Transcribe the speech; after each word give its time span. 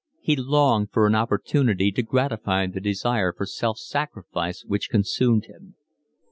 He 0.19 0.35
longed 0.35 0.89
for 0.91 1.05
an 1.05 1.13
opportunity 1.13 1.91
to 1.91 2.01
gratify 2.01 2.65
the 2.65 2.81
desire 2.81 3.31
for 3.31 3.45
self 3.45 3.77
sacrifice 3.77 4.65
which 4.65 4.89
consumed 4.89 5.45
him. 5.45 5.75